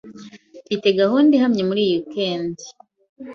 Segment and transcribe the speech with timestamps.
[0.65, 2.55] Mfite gahunda ihamye muri iyi weekend.